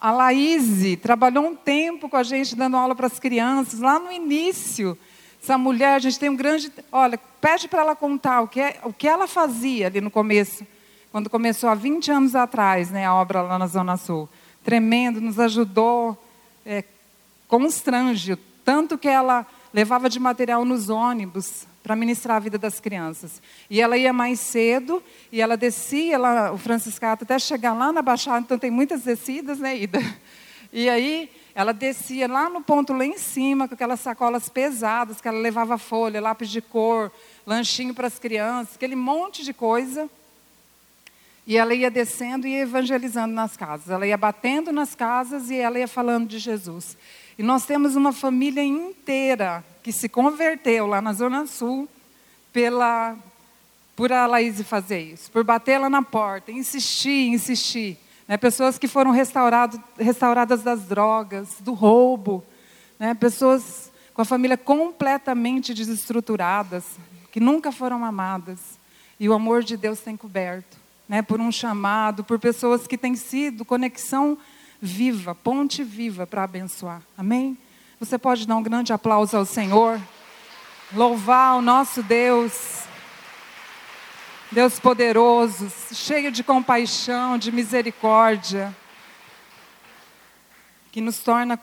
[0.00, 4.12] A Laíse trabalhou um tempo com a gente dando aula para as crianças, lá no
[4.12, 4.96] início.
[5.42, 6.70] Essa mulher, a gente tem um grande.
[6.92, 10.64] Olha, pede para ela contar o que, é, o que ela fazia ali no começo,
[11.10, 14.28] quando começou há 20 anos atrás, né, a obra lá na Zona Sul.
[14.62, 16.16] Tremendo, nos ajudou,
[16.64, 16.84] é,
[17.48, 23.40] constrange, tanto que ela levava de material nos ônibus para ministrar a vida das crianças.
[23.70, 25.02] E ela ia mais cedo
[25.32, 26.18] e ela descia
[26.52, 30.00] o Franciscato, até chegar lá na Baixada, então tem muitas descidas, né, Ida?
[30.72, 35.26] E aí ela descia lá no ponto lá em cima, com aquelas sacolas pesadas, que
[35.26, 37.10] ela levava folha, lápis de cor,
[37.46, 40.08] lanchinho para as crianças, aquele monte de coisa.
[41.46, 43.88] E ela ia descendo e ia evangelizando nas casas.
[43.88, 46.96] Ela ia batendo nas casas e ela ia falando de Jesus.
[47.38, 51.88] E nós temos uma família inteira que se converteu lá na Zona Sul
[52.52, 53.16] pela,
[53.94, 57.96] por a Laís fazer isso, por bater lá na porta, insistir, insistir.
[58.26, 58.36] Né?
[58.36, 62.44] Pessoas que foram restauradas das drogas, do roubo.
[62.98, 63.14] Né?
[63.14, 66.84] Pessoas com a família completamente desestruturadas,
[67.30, 68.58] que nunca foram amadas.
[69.20, 70.76] E o amor de Deus tem coberto.
[71.08, 71.22] Né?
[71.22, 74.36] Por um chamado, por pessoas que têm sido conexão
[74.80, 77.02] viva, ponte viva para abençoar.
[77.16, 77.56] Amém?
[78.00, 80.00] Você pode dar um grande aplauso ao Senhor.
[80.92, 82.78] Louvar o nosso Deus.
[84.50, 88.74] Deus poderoso, cheio de compaixão, de misericórdia,
[90.90, 91.58] que nos torna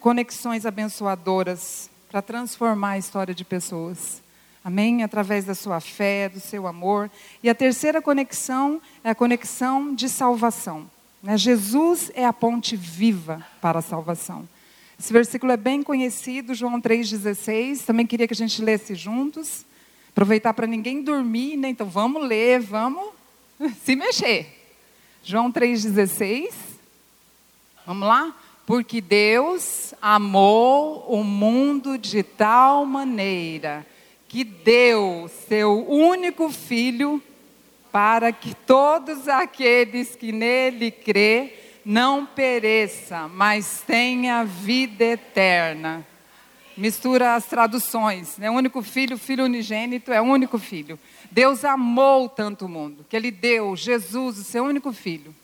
[0.00, 4.20] conexões abençoadoras para transformar a história de pessoas.
[4.64, 5.04] Amém?
[5.04, 7.08] Através da sua fé, do seu amor.
[7.44, 10.90] E a terceira conexão é a conexão de salvação.
[11.26, 11.36] Né?
[11.36, 14.48] Jesus é a ponte viva para a salvação.
[14.96, 17.84] Esse versículo é bem conhecido, João 3,16.
[17.84, 19.66] Também queria que a gente lesse juntos.
[20.10, 21.68] Aproveitar para ninguém dormir, né?
[21.68, 23.08] Então vamos ler, vamos
[23.84, 24.46] se mexer.
[25.24, 26.52] João 3,16.
[27.84, 28.32] Vamos lá?
[28.64, 33.84] Porque Deus amou o mundo de tal maneira
[34.28, 37.20] que deu seu único filho
[37.96, 46.06] para que todos aqueles que nele crê não pereça, mas tenha vida eterna.
[46.76, 48.50] Mistura as traduções, né?
[48.50, 50.98] Único filho, filho unigênito é o único filho.
[51.30, 55.34] Deus amou tanto o mundo que ele deu Jesus, o seu único filho,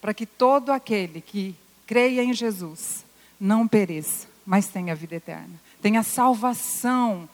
[0.00, 1.54] para que todo aquele que
[1.86, 3.04] creia em Jesus
[3.38, 7.28] não pereça, mas tenha vida eterna, tenha salvação,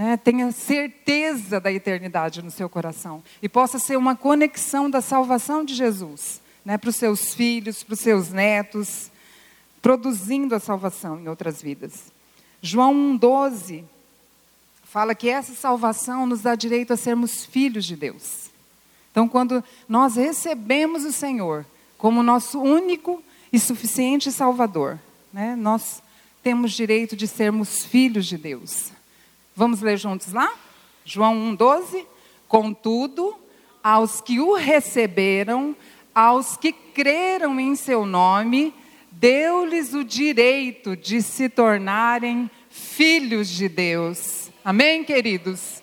[0.00, 5.62] né, tenha certeza da eternidade no seu coração e possa ser uma conexão da salvação
[5.62, 9.10] de Jesus né, para os seus filhos, para os seus netos,
[9.82, 12.10] produzindo a salvação em outras vidas.
[12.62, 13.84] João 1,12
[14.84, 18.48] fala que essa salvação nos dá direito a sermos filhos de Deus.
[19.10, 21.66] Então, quando nós recebemos o Senhor
[21.98, 24.98] como nosso único e suficiente Salvador.
[25.30, 25.54] Né?
[25.56, 26.02] Nós
[26.42, 28.92] temos direito de sermos filhos de Deus.
[29.54, 30.52] Vamos ler juntos lá?
[31.04, 32.06] João 1,12.
[32.46, 33.36] Contudo,
[33.82, 35.76] aos que o receberam,
[36.14, 38.74] aos que creram em seu nome,
[39.10, 44.50] deu-lhes o direito de se tornarem filhos de Deus.
[44.64, 45.82] Amém, queridos?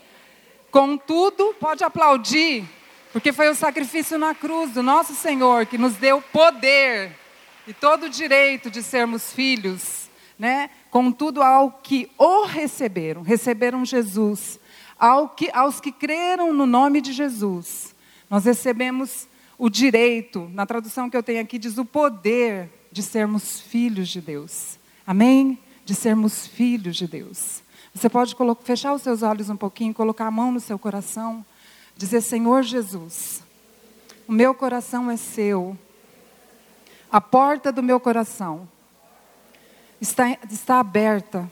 [0.72, 2.64] Contudo, pode aplaudir,
[3.12, 7.12] porque foi o sacrifício na cruz do nosso Senhor que nos deu poder
[7.68, 10.70] e todo o direito de sermos filhos, né?
[10.98, 14.60] Contudo, ao que o receberam, receberam Jesus,
[14.98, 17.94] ao que, aos que creram no nome de Jesus,
[18.28, 19.28] nós recebemos
[19.60, 24.20] o direito, na tradução que eu tenho aqui, diz o poder de sermos filhos de
[24.20, 24.80] Deus.
[25.06, 25.60] Amém?
[25.86, 27.62] De sermos filhos de Deus.
[27.94, 31.46] Você pode fechar os seus olhos um pouquinho, colocar a mão no seu coração,
[31.96, 33.44] dizer: Senhor Jesus,
[34.28, 35.78] o meu coração é seu
[37.12, 38.68] a porta do meu coração
[40.00, 41.50] está, está aberta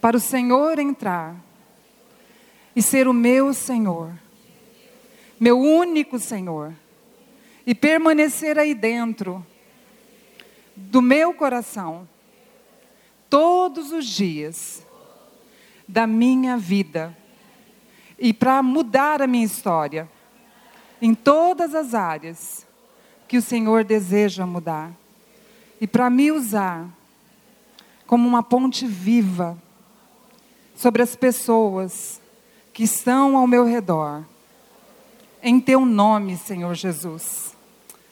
[0.00, 1.36] para o Senhor entrar
[2.74, 4.12] e ser o meu Senhor,
[5.38, 6.72] meu único Senhor,
[7.66, 9.44] e permanecer aí dentro
[10.76, 12.08] do meu coração
[13.30, 14.84] todos os dias
[15.86, 17.16] da minha vida
[18.18, 20.08] e para mudar a minha história
[21.00, 22.66] em todas as áreas
[23.26, 24.92] que o Senhor deseja mudar.
[25.80, 26.88] E para me usar
[28.06, 29.56] como uma ponte viva
[30.74, 32.20] sobre as pessoas
[32.72, 34.24] que estão ao meu redor.
[35.42, 37.54] Em teu nome, Senhor Jesus.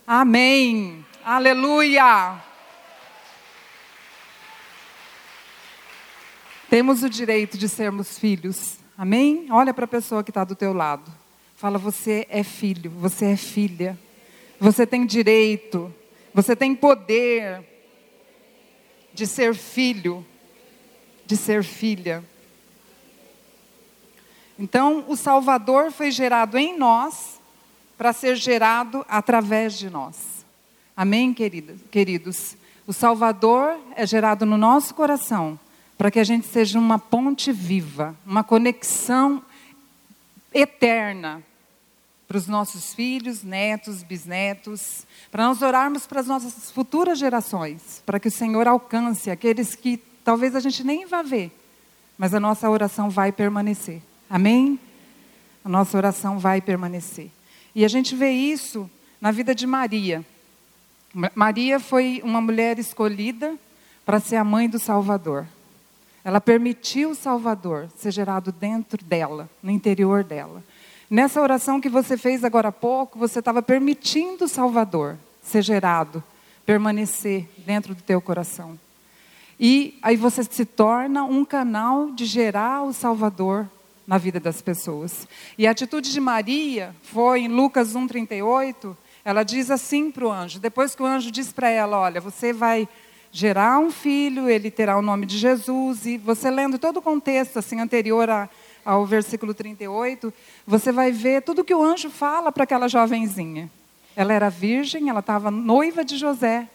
[0.06, 1.04] Amém.
[1.24, 2.40] Aleluia.
[6.68, 8.78] Temos o direito de sermos filhos.
[8.96, 9.46] Amém?
[9.50, 11.10] Olha para a pessoa que está do teu lado.
[11.56, 13.98] Fala, você é filho, você é filha.
[14.58, 15.92] Você tem direito,
[16.32, 17.71] você tem poder
[19.14, 20.24] de ser filho,
[21.26, 22.24] de ser filha.
[24.58, 27.40] Então, o Salvador foi gerado em nós
[27.96, 30.44] para ser gerado através de nós.
[30.96, 32.56] Amém, queridos?
[32.86, 35.58] O Salvador é gerado no nosso coração
[35.96, 39.42] para que a gente seja uma ponte viva, uma conexão
[40.52, 41.42] eterna
[42.32, 48.18] para os nossos filhos, netos, bisnetos, para nós orarmos para as nossas futuras gerações, para
[48.18, 51.52] que o Senhor alcance aqueles que talvez a gente nem vá ver,
[52.16, 54.00] mas a nossa oração vai permanecer.
[54.30, 54.80] Amém?
[55.62, 57.30] A nossa oração vai permanecer.
[57.74, 58.90] E a gente vê isso
[59.20, 60.24] na vida de Maria.
[61.34, 63.58] Maria foi uma mulher escolhida
[64.06, 65.46] para ser a mãe do Salvador.
[66.24, 70.64] Ela permitiu o Salvador ser gerado dentro dela, no interior dela.
[71.12, 76.24] Nessa oração que você fez agora há pouco, você estava permitindo o Salvador ser gerado,
[76.64, 78.80] permanecer dentro do teu coração.
[79.60, 83.68] E aí você se torna um canal de gerar o Salvador
[84.06, 85.28] na vida das pessoas.
[85.58, 90.58] E a atitude de Maria foi em Lucas 1:38, ela diz assim para o anjo,
[90.58, 92.88] depois que o anjo diz para ela, olha, você vai
[93.30, 97.58] gerar um filho, ele terá o nome de Jesus, e você lendo todo o contexto
[97.58, 98.48] assim anterior a
[98.84, 100.32] ao versículo 38,
[100.66, 103.70] você vai ver tudo que o anjo fala para aquela jovenzinha.
[104.14, 106.68] Ela era virgem, ela estava noiva de José.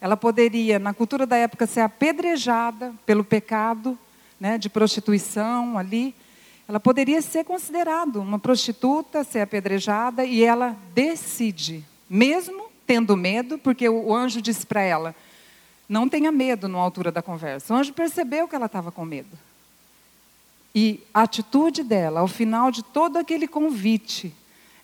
[0.00, 3.98] Ela poderia, na cultura da época, ser apedrejada pelo pecado,
[4.38, 6.14] né, de prostituição ali,
[6.66, 13.88] ela poderia ser considerada uma prostituta, ser apedrejada, e ela decide, mesmo tendo medo, porque
[13.88, 15.14] o anjo disse para ela:
[15.88, 17.72] não tenha medo na altura da conversa.
[17.72, 19.36] O anjo percebeu que ela estava com medo.
[20.74, 24.34] E a atitude dela, ao final de todo aquele convite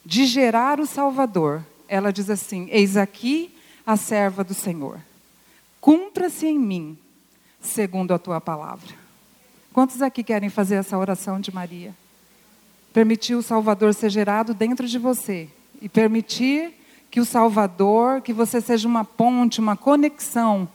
[0.06, 3.52] de gerar o Salvador, ela diz assim: Eis aqui
[3.84, 5.00] a serva do Senhor.
[5.80, 6.98] Cumpra-se em mim,
[7.60, 8.94] segundo a tua palavra.
[9.72, 11.94] Quantos aqui querem fazer essa oração de Maria?
[12.92, 15.48] Permitir o Salvador ser gerado dentro de você
[15.80, 16.74] e permitir
[17.10, 20.68] que o Salvador, que você seja uma ponte, uma conexão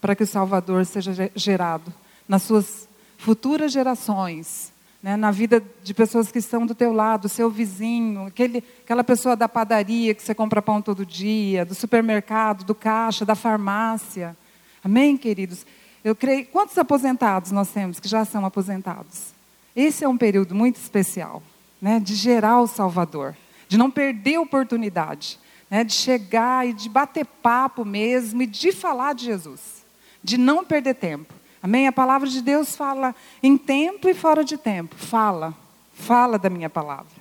[0.00, 1.92] para que o Salvador seja gerado
[2.26, 2.87] nas suas
[3.18, 8.64] futuras gerações, né, na vida de pessoas que estão do teu lado, seu vizinho, aquele,
[8.82, 13.34] aquela pessoa da padaria que você compra pão todo dia, do supermercado, do caixa, da
[13.34, 14.36] farmácia.
[14.82, 15.66] Amém, queridos?
[16.02, 16.46] Eu creio.
[16.46, 19.34] Quantos aposentados nós temos que já são aposentados?
[19.74, 21.42] Esse é um período muito especial,
[21.82, 23.36] né, de gerar o Salvador,
[23.68, 25.38] de não perder a oportunidade,
[25.70, 29.84] né, de chegar e de bater papo mesmo e de falar de Jesus,
[30.22, 31.37] de não perder tempo.
[31.62, 31.86] Amém?
[31.86, 34.94] A palavra de Deus fala em tempo e fora de tempo.
[34.96, 35.54] Fala,
[35.92, 37.12] fala da minha palavra.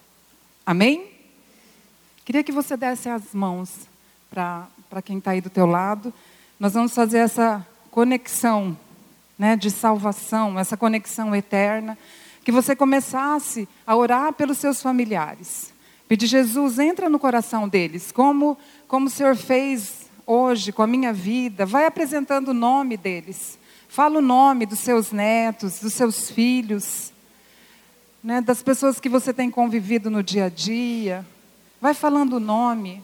[0.65, 1.09] Amém?
[2.23, 3.87] Queria que você desse as mãos
[4.29, 6.13] para quem está aí do teu lado.
[6.59, 8.77] Nós vamos fazer essa conexão
[9.39, 11.97] né, de salvação, essa conexão eterna.
[12.43, 15.73] Que você começasse a orar pelos seus familiares.
[16.07, 18.57] Pedir, Jesus, entra no coração deles, como,
[18.87, 21.65] como o Senhor fez hoje com a minha vida.
[21.65, 23.57] Vai apresentando o nome deles.
[23.87, 27.11] Fala o nome dos seus netos, dos seus filhos,
[28.23, 31.25] né, das pessoas que você tem convivido no dia a dia.
[31.81, 33.03] Vai falando o nome.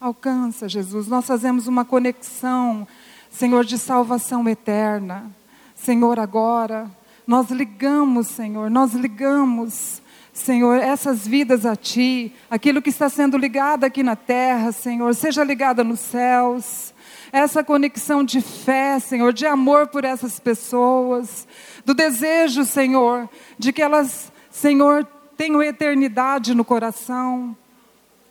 [0.00, 1.08] Alcança, Jesus.
[1.08, 2.86] Nós fazemos uma conexão
[3.30, 5.30] Senhor, de salvação eterna.
[5.74, 6.90] Senhor, agora,
[7.26, 10.02] nós ligamos, Senhor, nós ligamos,
[10.32, 15.44] Senhor, essas vidas a Ti, aquilo que está sendo ligado aqui na terra, Senhor, seja
[15.44, 16.92] ligada nos céus.
[17.32, 21.46] Essa conexão de fé, Senhor, de amor por essas pessoas,
[21.84, 25.06] do desejo, Senhor, de que elas, Senhor,
[25.36, 27.56] tenham eternidade no coração.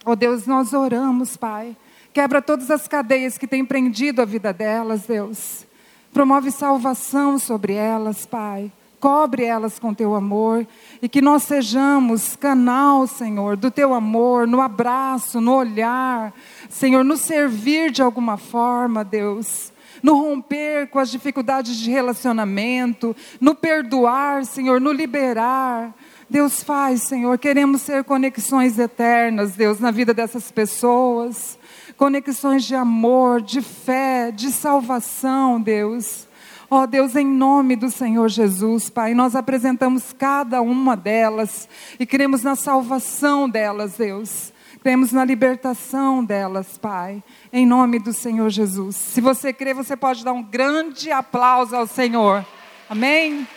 [0.05, 1.75] Oh Deus, nós oramos, Pai
[2.17, 5.67] Quebra todas as cadeias que têm prendido a vida delas, Deus.
[6.11, 8.71] Promove salvação sobre elas, Pai.
[8.99, 10.65] Cobre elas com teu amor
[11.01, 16.33] e que nós sejamos canal, Senhor, do teu amor, no abraço, no olhar,
[16.69, 19.71] Senhor, no servir de alguma forma, Deus
[20.03, 25.91] no romper com as dificuldades de relacionamento, no perdoar, Senhor, no liberar.
[26.29, 31.57] Deus faz, Senhor, queremos ser conexões eternas, Deus, na vida dessas pessoas
[31.97, 36.26] conexões de amor, de fé, de salvação, Deus.
[36.69, 42.05] Ó oh, Deus, em nome do Senhor Jesus, Pai, nós apresentamos cada uma delas e
[42.05, 44.51] cremos na salvação delas, Deus.
[44.83, 48.97] Cremos na libertação delas, Pai, em nome do Senhor Jesus.
[48.97, 52.45] Se você crê, você pode dar um grande aplauso ao Senhor.
[52.89, 53.47] Amém?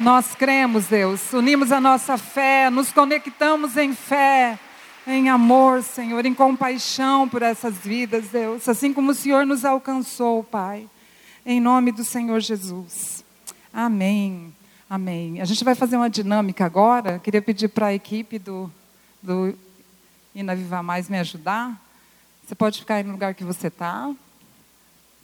[0.00, 4.58] Nós cremos, Deus, unimos a nossa fé, nos conectamos em fé
[5.06, 10.42] em amor, Senhor, em compaixão por essas vidas, Deus, assim como o Senhor nos alcançou,
[10.42, 10.88] Pai,
[11.44, 13.22] em nome do Senhor Jesus.
[13.72, 14.54] Amém.
[14.88, 15.40] Amém.
[15.40, 17.18] A gente vai fazer uma dinâmica agora.
[17.18, 18.72] Queria pedir para a equipe do,
[19.22, 19.54] do
[20.34, 21.78] Ina Viva Mais me ajudar.
[22.46, 24.08] Você pode ficar aí no lugar que você está.
[24.08, 24.16] O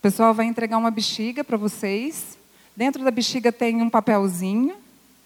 [0.03, 2.39] pessoal vai entregar uma bexiga para vocês.
[2.77, 4.77] Dentro da bexiga tem um papelzinho,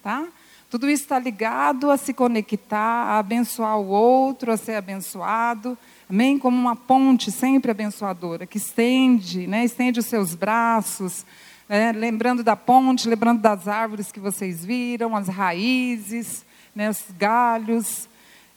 [0.03, 0.27] tá?
[0.71, 5.79] Tudo isso está ligado a se conectar, a abençoar o outro, a ser abençoado.
[6.15, 6.39] Amém?
[6.39, 9.65] Como uma ponte sempre abençoadora, que estende, né?
[9.65, 11.27] estende os seus braços,
[11.69, 11.91] né?
[11.91, 16.89] lembrando da ponte, lembrando das árvores que vocês viram, as raízes, né?
[16.89, 18.09] os galhos.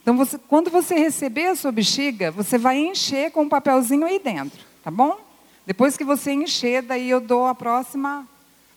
[0.03, 4.19] Então, você, quando você receber a sua bexiga, você vai encher com um papelzinho aí
[4.19, 5.19] dentro, tá bom?
[5.65, 8.27] Depois que você encher, daí eu dou a próxima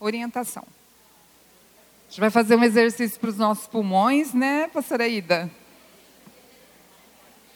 [0.01, 0.64] orientação.
[2.07, 5.51] A gente vai fazer um exercício para os nossos pulmões, né, pastora Ida?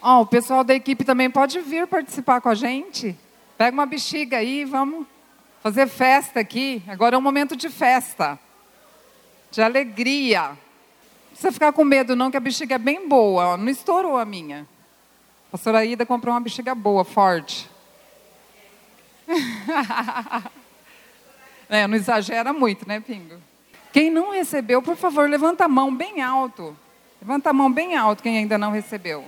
[0.06, 3.16] Oh, o pessoal da equipe também pode vir participar com a gente.
[3.56, 5.06] Pega uma bexiga aí, vamos
[5.62, 6.82] fazer festa aqui.
[6.86, 8.38] Agora é um momento de festa,
[9.50, 10.48] de alegria.
[10.48, 10.58] Não
[11.30, 13.56] precisa ficar com medo, não, que a bexiga é bem boa.
[13.56, 14.68] Não estourou a minha.
[15.48, 17.66] A pastora Ida comprou uma bexiga boa, forte.
[21.66, 23.36] é, não exagera muito, né, Pingo?
[23.90, 26.76] Quem não recebeu, por favor, levanta a mão bem alto.
[27.22, 29.24] Levanta a mão bem alto quem ainda não recebeu.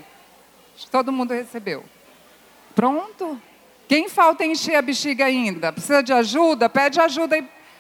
[0.91, 1.85] Todo mundo recebeu.
[2.74, 3.41] Pronto?
[3.89, 5.72] Quem falta encher a bexiga ainda?
[5.72, 6.68] Precisa de ajuda?
[6.68, 7.37] Pede ajuda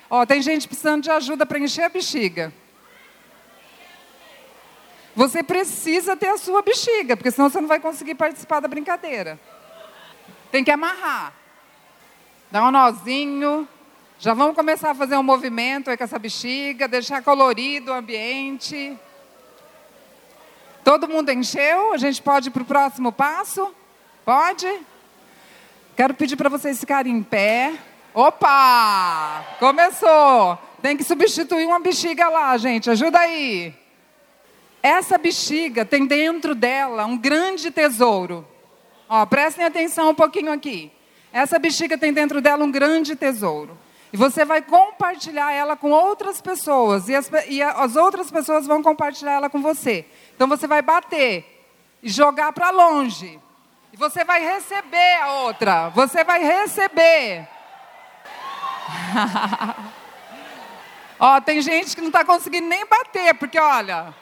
[0.08, 2.52] Ó, tem gente precisando de ajuda para encher a bexiga.
[5.14, 9.38] Você precisa ter a sua bexiga, porque senão você não vai conseguir participar da brincadeira.
[10.50, 11.32] Tem que amarrar.
[12.50, 13.66] Dá um nozinho.
[14.18, 18.96] Já vamos começar a fazer um movimento aí com essa bexiga, deixar colorido o ambiente.
[20.86, 21.94] Todo mundo encheu?
[21.94, 23.74] A gente pode ir para o próximo passo?
[24.24, 24.72] Pode?
[25.96, 27.74] Quero pedir para vocês ficarem em pé.
[28.14, 29.44] Opa!
[29.58, 30.56] Começou!
[30.80, 32.88] Tem que substituir uma bexiga lá, gente.
[32.88, 33.74] Ajuda aí.
[34.80, 38.46] Essa bexiga tem dentro dela um grande tesouro.
[39.08, 40.92] Ó, prestem atenção um pouquinho aqui.
[41.32, 43.76] Essa bexiga tem dentro dela um grande tesouro.
[44.12, 47.08] E você vai compartilhar ela com outras pessoas.
[47.08, 50.06] E as, e as outras pessoas vão compartilhar ela com você.
[50.36, 51.66] Então você vai bater
[52.02, 53.40] e jogar para longe.
[53.90, 55.88] E você vai receber a outra.
[55.88, 57.48] Você vai receber.
[61.18, 64.14] Ó, tem gente que não está conseguindo nem bater, porque olha.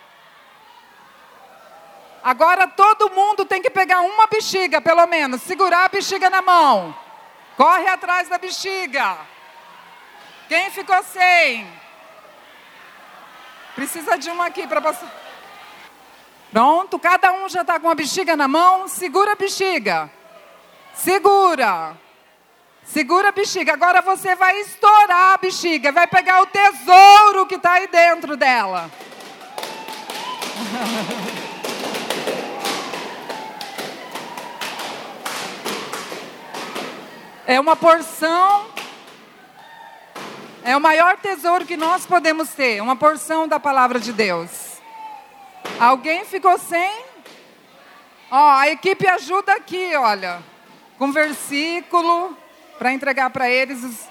[2.23, 6.97] Agora todo mundo tem que pegar uma bexiga, pelo menos, segurar a bexiga na mão.
[7.57, 9.19] Corre atrás da bexiga.
[10.49, 11.67] Quem ficou sem?
[13.75, 15.05] Precisa de uma aqui para você.
[16.55, 18.87] Pronto, cada um já está com a bexiga na mão.
[18.87, 20.09] Segura a bexiga.
[20.95, 21.97] Segura.
[22.85, 23.73] Segura a bexiga.
[23.73, 25.91] Agora você vai estourar a bexiga.
[25.91, 28.89] Vai pegar o tesouro que está aí dentro dela.
[37.47, 38.65] É uma porção.
[40.63, 42.81] É o maior tesouro que nós podemos ter.
[42.81, 44.74] Uma porção da palavra de Deus.
[45.79, 47.05] Alguém ficou sem?
[48.31, 50.43] Ó, a equipe ajuda aqui, olha.
[50.99, 52.37] Com versículo
[52.79, 53.83] para entregar para eles.
[53.83, 54.09] Os...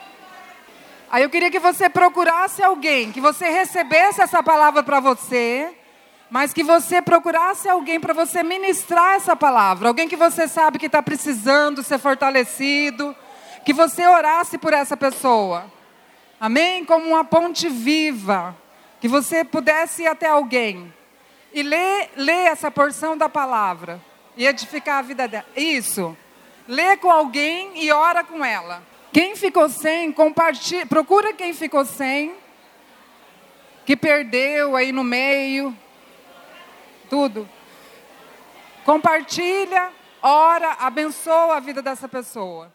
[1.10, 5.74] Aí eu queria que você procurasse alguém, que você recebesse essa palavra para você,
[6.30, 9.90] mas que você procurasse alguém para você ministrar essa palavra.
[9.90, 13.16] Alguém que você sabe que está precisando ser fortalecido,
[13.66, 15.72] que você orasse por essa pessoa.
[16.40, 16.84] Amém?
[16.84, 18.56] Como uma ponte viva,
[19.00, 20.94] que você pudesse ir até alguém
[21.54, 24.02] e ler, ler essa porção da palavra
[24.36, 25.46] e edificar a vida dela.
[25.56, 26.18] Isso
[26.68, 28.82] lê com alguém e ora com ela.
[29.12, 32.34] Quem ficou sem, compartilha, procura quem ficou sem,
[33.86, 35.78] que perdeu aí no meio,
[37.10, 37.48] tudo.
[38.84, 39.92] Compartilha,
[40.22, 42.74] ora, abençoa a vida dessa pessoa.